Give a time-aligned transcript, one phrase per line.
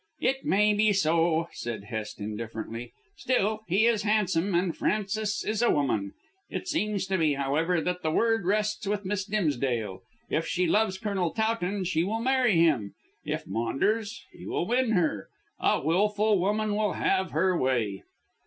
[0.19, 2.91] "It may be so," said Hest indifferently.
[3.17, 6.13] "Still, he is handsome, and Frances is a woman.
[6.49, 10.01] It seems to me, however, that the word rests with Miss Dimsdale.
[10.27, 15.29] If she loves Colonel Towton she will marry him, if Maunders, he will win her.
[15.59, 18.01] A wilful woman will have her way."